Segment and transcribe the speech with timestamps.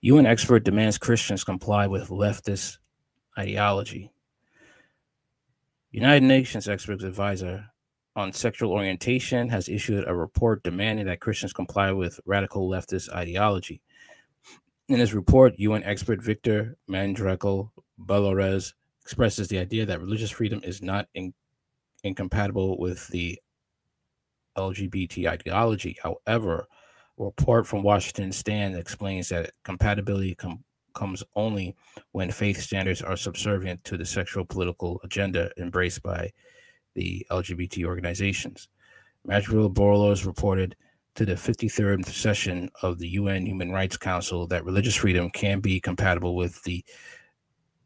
[0.00, 2.78] UN expert demands Christians comply with leftist
[3.36, 4.12] ideology.
[5.90, 7.70] United Nations expert advisor
[8.14, 13.80] on sexual orientation has issued a report demanding that Christians comply with radical leftist ideology.
[14.88, 20.80] In his report, UN expert Victor Mandrakil Belores expresses the idea that religious freedom is
[20.80, 21.34] not in,
[22.04, 23.40] incompatible with the
[24.56, 25.96] LGBT ideology.
[26.02, 26.68] However,
[27.18, 31.76] report from Washington Stand explains that compatibility com- comes only
[32.12, 36.30] when faith standards are subservient to the sexual political agenda embraced by
[36.94, 38.68] the LGBT organizations.
[39.26, 40.74] Mandrakil Bellores reported
[41.14, 45.80] to the 53rd session of the UN Human Rights Council that religious freedom can be
[45.80, 46.84] compatible with the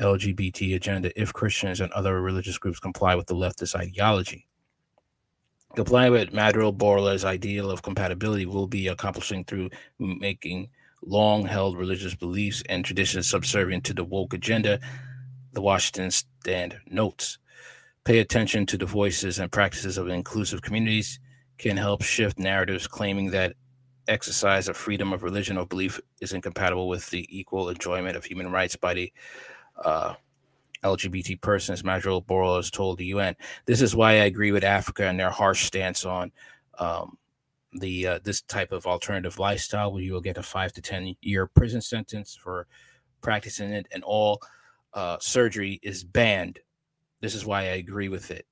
[0.00, 4.46] LGBT agenda if Christians and other religious groups comply with the leftist ideology.
[5.76, 9.68] Complying with Mandrakil Borla's ideal of compatibility will be accomplishing through
[9.98, 10.70] making
[11.02, 14.80] long held religious beliefs and traditions subservient to the woke agenda,
[15.52, 17.36] the Washington Stand notes.
[18.04, 21.20] Pay attention to the voices and practices of inclusive communities
[21.58, 23.52] can help shift narratives claiming that
[24.08, 28.50] exercise of freedom of religion or belief is incompatible with the equal enjoyment of human
[28.50, 29.12] rights by the
[29.84, 30.14] uh,
[30.86, 33.34] LGBT persons, Mandrakil Bellores told the UN.
[33.64, 36.32] This is why I agree with Africa and their harsh stance on
[36.78, 37.18] um,
[37.72, 41.14] the uh, this type of alternative lifestyle, where you will get a five to ten
[41.20, 42.66] year prison sentence for
[43.20, 44.40] practicing it, and all
[44.94, 46.58] uh, surgery is banned.
[47.20, 48.46] This is why I agree with it.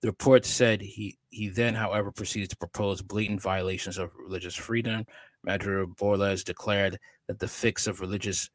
[0.00, 5.06] The report said he he then, however, proceeded to propose blatant violations of religious freedom.
[5.46, 8.50] Mandrakil Bellores declared that the fix of religious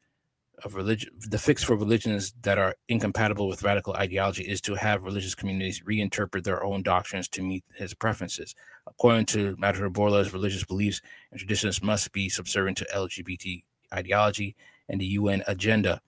[0.64, 5.04] of religion the fix for religions that are incompatible with radical ideology is to have
[5.04, 8.54] religious communities reinterpret their own doctrines to meet his preferences.
[8.86, 14.56] According to Mandrakil Bellores religious beliefs and traditions must be subservient to lgbt ideology
[14.88, 16.00] and the un agenda.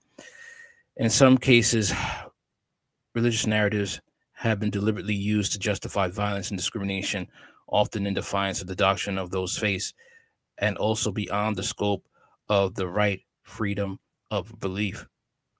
[0.97, 1.93] In some cases
[3.13, 4.01] religious narratives
[4.33, 7.27] have been deliberately used to justify violence and discrimination
[7.67, 9.93] often in defiance of the doctrine of those faiths
[10.57, 12.05] and also beyond the scope
[12.47, 13.99] of the right freedom
[14.31, 15.07] of belief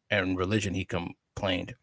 [0.09, 1.75] and religion, he complained.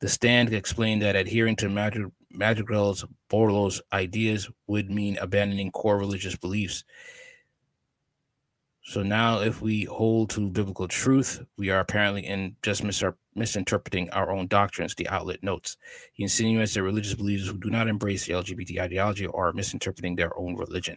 [0.00, 6.36] The stand explained that adhering to Madrig- Mandrakil's Bellores ideas would mean abandoning core religious
[6.36, 6.84] beliefs.
[8.82, 13.04] So now, if we hold to biblical truth, we are apparently in just mis-
[13.34, 15.76] misinterpreting our own doctrines, the outlet notes.
[16.12, 20.36] He insinuates that religious believers who do not embrace the LGBT ideology are misinterpreting their
[20.36, 20.96] own religion.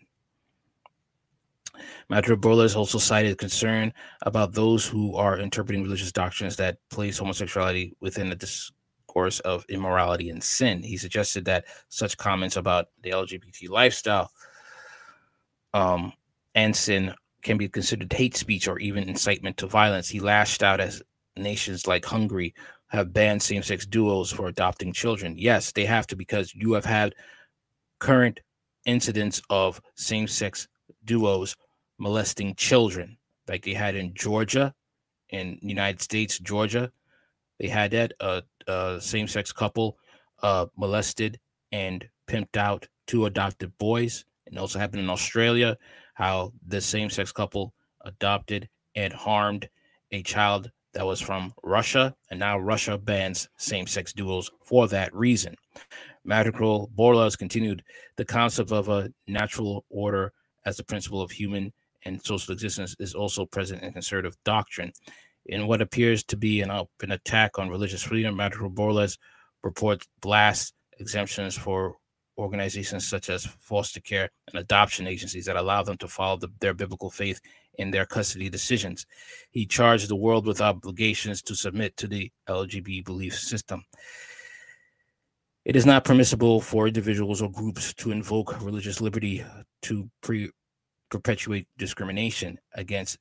[2.10, 7.94] Mandrakil Bellores also cited concern about those who are interpreting religious doctrines that place homosexuality
[8.00, 10.84] within the discourse of immorality and sin.
[10.84, 14.32] He suggested that such comments about the LGBT lifestyle
[15.74, 16.14] um,
[16.56, 20.10] and sin can be considered hate speech or even incitement to violence.
[20.10, 21.02] He lashed out as
[21.36, 22.54] nations like Hungary
[22.88, 25.36] have banned same sex duos for adopting children.
[25.38, 27.16] Yes, they have to because you have had
[28.00, 28.40] current
[28.86, 30.68] incidents of same sex
[31.06, 31.56] duos
[31.98, 34.74] molesting children, like they had in Georgia,
[35.30, 36.92] in United States, Georgia.
[37.60, 39.98] They had that a uh, uh, same-sex couple
[40.42, 41.40] uh, molested
[41.72, 45.78] and pimped out two adopted boys, and also happened in Australia.
[46.16, 49.70] How the same-sex couple adopted and harmed
[50.12, 55.56] a child that was from Russia, and now Russia bans same-sex duos for that reason.
[56.24, 57.84] Madrigal Borla has continued
[58.16, 60.32] the concept of a natural order
[60.66, 61.74] as the principle of human
[62.06, 64.92] and social existence is also present in conservative doctrine.
[65.46, 69.18] In what appears to be an, an attack on religious freedom, Mandrakil Bellores
[69.64, 71.96] reports blast exemptions for
[72.38, 76.74] organizations such as foster care and adoption agencies that allow them to follow the, their
[76.74, 77.40] biblical faith
[77.76, 79.06] in their custody decisions.
[79.52, 83.84] He charged the world with obligations to submit to the LGBT belief system.
[85.66, 89.46] It is not permissible for individuals or groups to invoke religious liberty
[89.84, 90.52] to pre-
[91.10, 93.18] perpetuate discrimination against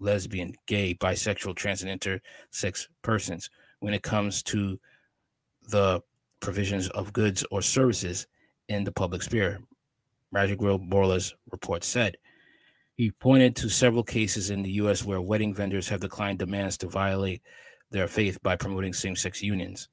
[0.00, 4.78] lesbian, gay, bisexual, trans, and intersex persons when it comes to
[5.68, 6.02] the
[6.40, 8.26] provisions of goods or services
[8.68, 9.60] in the public sphere.
[10.34, 12.16] Mandrakil Borla's report said.
[12.96, 15.04] He pointed to several cases in the U.S.
[15.04, 17.42] where wedding vendors have declined demands to violate
[17.90, 19.88] their faith by promoting same sex unions.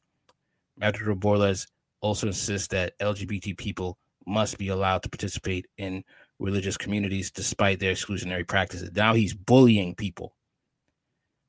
[0.81, 1.67] Mandrakil Bellores
[2.01, 3.97] also insists that LGBT people
[4.27, 6.03] must be allowed to participate in
[6.39, 8.91] religious communities despite their exclusionary practices.
[8.93, 10.35] Now he's bullying people.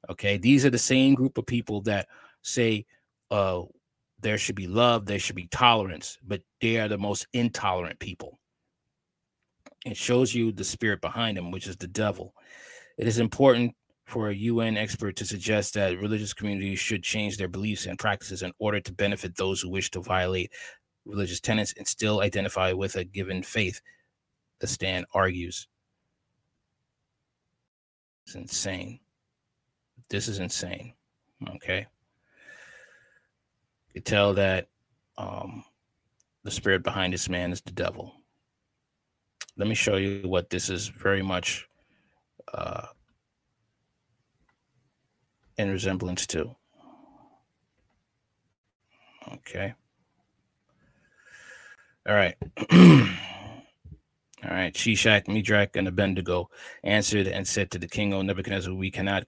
[0.09, 2.09] Okay, these are the same group of people that
[2.43, 2.87] say
[3.31, 3.63] uh,
[4.21, 8.39] there should be love, there should be tolerance, but they are the most intolerant people.
[9.85, 12.35] It shows you the spirit behind them, which is the devil.
[12.97, 13.75] It is important
[14.07, 18.43] for a UN expert to suggest that religious communities should change their beliefs and practices
[18.43, 20.51] in order to benefit those who wish to violate
[21.08, 23.81] religious tenets and still identify with a given faith,
[24.60, 25.66] the stand argues.
[28.26, 29.00] It's insane.
[30.10, 30.93] This is insane.
[31.49, 31.87] Okay.
[33.94, 34.69] You tell that
[35.16, 35.64] um,
[36.44, 38.14] the spirit behind this man is the devil.
[39.56, 41.69] Let me show you what this is very much
[42.52, 42.87] uh,
[45.56, 46.55] in resemblance to.
[49.32, 49.75] Okay.
[52.08, 52.37] All right.
[52.72, 52.78] All
[54.50, 54.72] right.
[54.72, 56.49] Shishak, Midrak, and Abednego
[56.82, 59.26] answered and said to the king, O Nebuchadnezzar, we cannot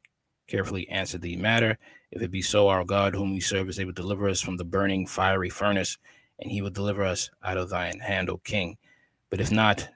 [0.48, 1.76] carefully answer the matter.
[2.10, 4.56] If it be so, our God, whom we serve, is able to deliver us from
[4.56, 5.98] the burning fiery furnace,
[6.38, 8.78] and he will deliver us out of thine hand, O king.
[9.28, 9.90] But if not,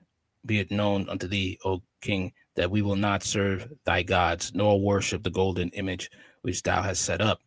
[0.45, 4.79] be it known unto thee, O king, that we will not serve thy gods, nor
[4.79, 6.11] worship the golden image
[6.43, 7.41] which thou hast set up.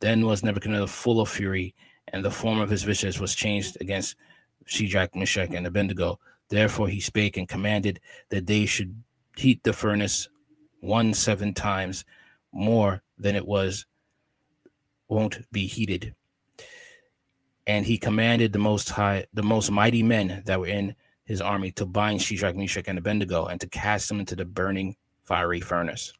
[0.00, 1.74] Then was Nebuchadnezzar full of fury,
[2.08, 4.16] and the form of his visage was changed against
[4.66, 6.18] Shadrach, Meshach, and Abednego.
[6.48, 9.02] Therefore he spake and commanded that they should
[9.36, 10.28] heat the furnace
[10.80, 12.04] one seven times
[12.52, 13.86] more than it was
[15.08, 16.14] won't be heated.
[17.66, 21.72] And he commanded the most high, the most mighty men that were in his army
[21.72, 26.12] to bind Shadrach, Meshach, and Abednego and to cast them into the burning fiery furnace.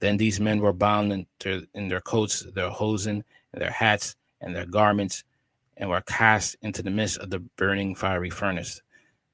[0.00, 3.22] Then these men were bound in their, coats, their hosen,
[3.52, 5.22] their hats, and their garments,
[5.82, 8.80] and were cast into the midst of the burning fiery furnace.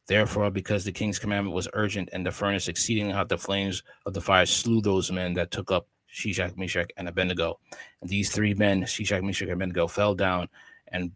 [0.06, 4.14] Therefore, because the king's commandment was urgent, and the furnace exceeding hot, the flames of
[4.14, 7.60] the fire slew those men that took up Shishak, Meshach, and Abednego.
[8.00, 10.48] And these three men, Shishak, Meshach, and Abednego, fell down
[10.90, 11.12] and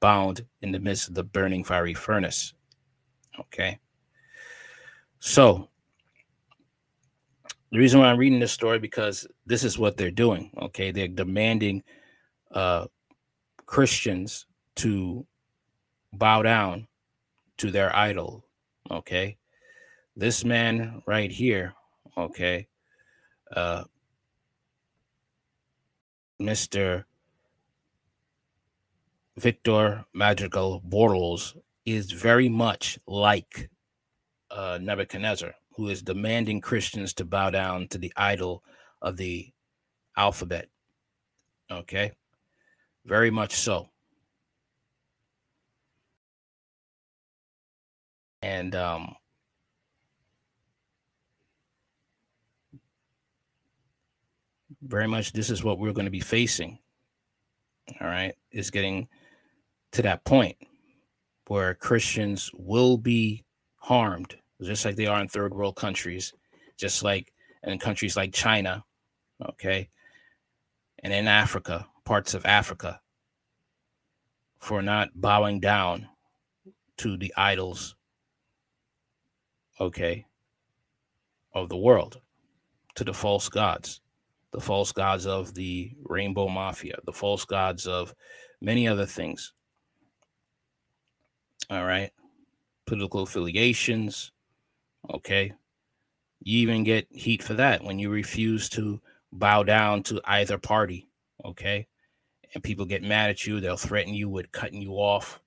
[0.00, 2.54] bound in the midst of the burning fiery furnace.
[3.38, 3.78] Okay.
[5.20, 5.68] So
[7.72, 10.50] the reason why I'm reading this story because this is what they're doing.
[10.62, 11.82] Okay, they're demanding
[12.52, 12.86] uh,
[13.66, 14.46] Christians
[14.76, 15.26] to
[16.12, 16.88] bow down
[17.58, 18.44] to their idol.
[18.90, 19.38] Okay,
[20.16, 21.74] this man right here.
[22.16, 22.68] Okay,
[23.54, 23.84] uh,
[26.38, 27.06] Mister
[29.38, 33.70] Victor Madrigal Bortles is very much like
[34.50, 38.62] uh, Nebuchadnezzar, who is demanding Christians to bow down to the idol
[39.00, 39.50] of the
[40.16, 40.68] alphabet.
[41.70, 42.12] Okay,
[43.06, 43.88] very much so.
[48.42, 49.14] And um,
[54.82, 56.78] very much this is what we're going to be facing.
[58.00, 59.08] All right, is getting
[59.92, 60.56] to that point
[61.46, 63.44] where Christians will be
[63.76, 66.32] harmed, just like they are in third world countries,
[66.76, 67.32] just like
[67.64, 68.84] in countries like China,
[69.44, 69.88] okay,
[71.00, 73.00] and in Africa, parts of Africa,
[74.58, 76.08] for not bowing down
[76.98, 77.96] to the idols,
[79.82, 80.24] okay,
[81.54, 82.20] of the world,
[82.94, 84.00] to the false gods,
[84.52, 88.14] the false gods of the rainbow mafia, the false gods of
[88.60, 89.52] many other things
[91.72, 92.10] all right.
[92.86, 94.32] Political affiliations.
[95.12, 95.52] Okay.
[96.42, 99.00] You even get heat for that when you refuse to
[99.32, 101.08] bow down to either party.
[101.44, 101.86] Okay.
[102.54, 103.60] And people get mad at you.
[103.60, 105.40] They'll threaten you with cutting you off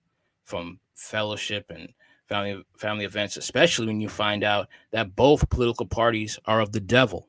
[0.46, 1.90] from fellowship and
[2.28, 6.80] family family events, especially when you find out that both political parties are of the
[6.80, 7.28] devil.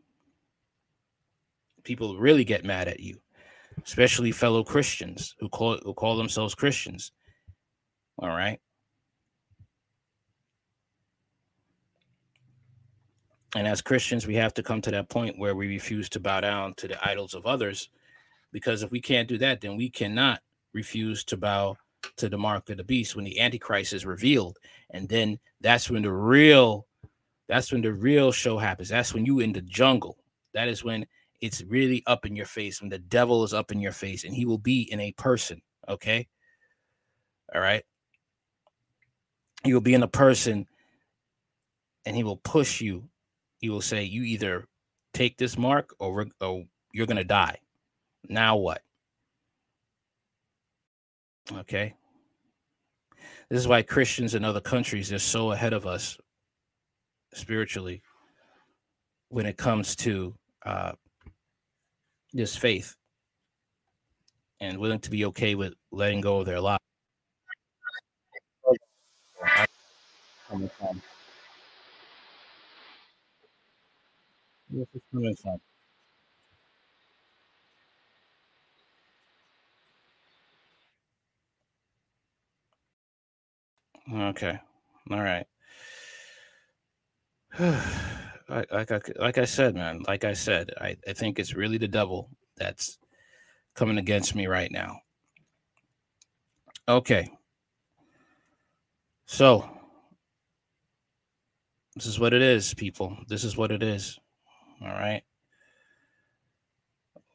[1.85, 3.21] People really get mad at you,
[3.85, 7.13] especially fellow Christians who call who call themselves Christians.
[8.19, 8.59] All right.
[13.55, 16.41] And as Christians, we have to come to that point where we refuse to bow
[16.41, 17.89] down to the idols of others.
[18.53, 20.41] Because if we can't do that, then we cannot
[20.75, 21.79] refuse to bow
[22.17, 24.59] to the mark of the beast when the Antichrist is revealed.
[24.91, 26.87] And then that's when the real
[27.49, 28.89] that's when the real show happens.
[28.89, 30.19] That's when you in the jungle.
[30.53, 31.07] That is when
[31.41, 34.35] it's really up in your face, when the devil is up in your face, and
[34.35, 35.63] he will be in a person.
[35.89, 36.27] Okay.
[37.55, 37.85] All right.
[39.63, 40.67] He will be in a person
[42.05, 43.09] and he will push you
[43.61, 44.69] he will say, "You either
[45.13, 47.59] take this mark, or, or you're to die."
[48.29, 48.83] Now what?
[51.53, 51.95] Okay.
[53.49, 56.19] This is why Christians in other countries are so ahead of us
[57.33, 58.03] spiritually
[59.29, 60.35] when it comes to
[60.65, 60.93] uh,
[62.33, 62.97] this faith
[64.61, 66.83] and willing to be okay with letting go of their lives.
[74.69, 75.61] Where's this coming from?
[84.13, 84.59] Okay.
[85.11, 85.47] All right.
[88.49, 91.79] like, like, I, like I said, man, like I said, I, I think it's really
[91.79, 92.99] the devil that's
[93.75, 95.01] coming against me right now.
[96.89, 97.29] Okay.
[99.27, 99.69] So,
[101.97, 103.17] this is what it is, people.
[103.27, 104.19] This is what it is.
[104.83, 105.23] All right.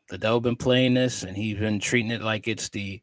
[0.09, 3.01] The devil been playing this and he's been treating it like it's the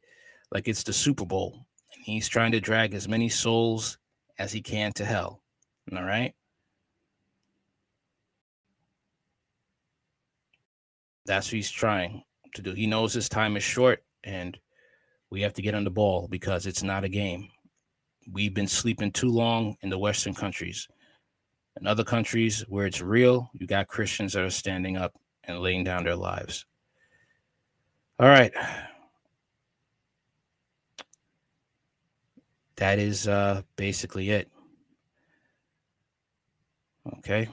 [0.52, 1.66] like it's the Super Bowl.
[2.08, 3.98] He's trying to drag as many souls
[4.38, 5.42] as he can to hell.
[5.94, 6.32] All right.
[11.26, 12.22] That's what he's trying
[12.54, 12.72] to do.
[12.72, 14.58] He knows his time is short and
[15.28, 17.50] we have to get on the ball because it's not a game.
[18.32, 20.88] We've been sleeping too long in the Western countries.
[21.78, 25.12] In other countries where it's real, you got Christians that are standing up
[25.44, 26.64] and laying down their lives.
[28.18, 28.52] All right.
[32.78, 34.48] That is uh, basically it.
[37.18, 37.48] Okay.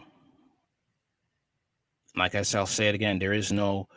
[2.15, 3.17] Like I said, I'll say it again.
[3.17, 3.87] There is no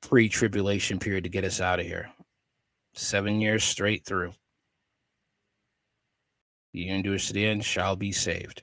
[0.00, 2.10] pre-tribulation period to get us out of here.
[2.94, 4.32] Seven years straight through.
[6.72, 8.62] The endures to the end shall be saved.